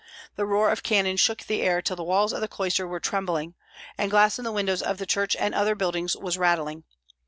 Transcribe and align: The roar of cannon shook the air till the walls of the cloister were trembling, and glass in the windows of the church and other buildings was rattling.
The 0.35 0.47
roar 0.47 0.71
of 0.71 0.81
cannon 0.81 1.15
shook 1.17 1.43
the 1.43 1.61
air 1.61 1.79
till 1.79 1.95
the 1.95 2.01
walls 2.03 2.33
of 2.33 2.41
the 2.41 2.47
cloister 2.47 2.87
were 2.87 2.99
trembling, 2.99 3.53
and 3.99 4.09
glass 4.09 4.39
in 4.39 4.45
the 4.45 4.51
windows 4.51 4.81
of 4.81 4.97
the 4.97 5.05
church 5.05 5.35
and 5.35 5.53
other 5.53 5.75
buildings 5.75 6.17
was 6.17 6.39
rattling. 6.39 6.85